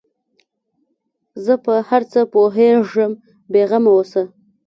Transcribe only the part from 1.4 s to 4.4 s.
زه په هر څه پوهېږم بې غمه اوسه.